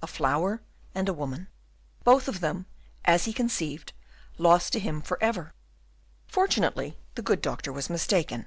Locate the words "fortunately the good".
6.26-7.42